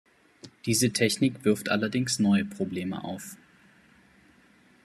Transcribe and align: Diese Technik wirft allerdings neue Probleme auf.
Diese 0.65 0.91
Technik 0.91 1.45
wirft 1.45 1.69
allerdings 1.69 2.17
neue 2.17 2.43
Probleme 2.43 3.03
auf. 3.03 3.37